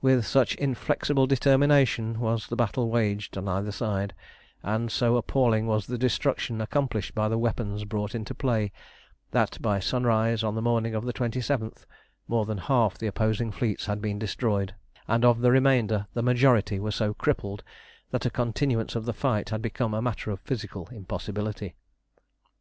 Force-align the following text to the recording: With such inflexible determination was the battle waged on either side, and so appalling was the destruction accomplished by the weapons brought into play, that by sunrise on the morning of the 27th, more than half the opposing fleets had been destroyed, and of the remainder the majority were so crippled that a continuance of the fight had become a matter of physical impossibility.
With 0.00 0.26
such 0.26 0.56
inflexible 0.56 1.28
determination 1.28 2.18
was 2.18 2.48
the 2.48 2.56
battle 2.56 2.90
waged 2.90 3.38
on 3.38 3.46
either 3.46 3.70
side, 3.70 4.12
and 4.64 4.90
so 4.90 5.16
appalling 5.16 5.68
was 5.68 5.86
the 5.86 5.96
destruction 5.96 6.60
accomplished 6.60 7.14
by 7.14 7.28
the 7.28 7.38
weapons 7.38 7.84
brought 7.84 8.12
into 8.12 8.34
play, 8.34 8.72
that 9.30 9.58
by 9.62 9.78
sunrise 9.78 10.42
on 10.42 10.56
the 10.56 10.62
morning 10.62 10.96
of 10.96 11.04
the 11.04 11.12
27th, 11.12 11.86
more 12.26 12.44
than 12.44 12.58
half 12.58 12.98
the 12.98 13.06
opposing 13.06 13.52
fleets 13.52 13.86
had 13.86 14.02
been 14.02 14.18
destroyed, 14.18 14.74
and 15.06 15.24
of 15.24 15.42
the 15.42 15.52
remainder 15.52 16.08
the 16.12 16.22
majority 16.22 16.80
were 16.80 16.90
so 16.90 17.14
crippled 17.14 17.62
that 18.10 18.26
a 18.26 18.30
continuance 18.30 18.96
of 18.96 19.04
the 19.04 19.12
fight 19.14 19.50
had 19.50 19.62
become 19.62 19.94
a 19.94 20.02
matter 20.02 20.32
of 20.32 20.40
physical 20.40 20.88
impossibility. 20.88 21.76